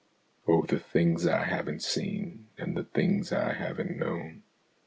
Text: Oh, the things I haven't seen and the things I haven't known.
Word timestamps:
Oh, 0.47 0.63
the 0.63 0.79
things 0.79 1.27
I 1.27 1.43
haven't 1.43 1.83
seen 1.83 2.47
and 2.57 2.75
the 2.75 2.85
things 2.85 3.31
I 3.31 3.53
haven't 3.53 3.97
known. 3.97 4.41